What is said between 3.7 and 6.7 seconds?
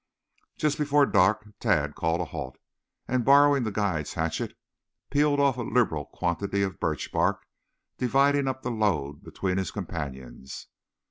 guide's hatchet, peeled off a liberal quantity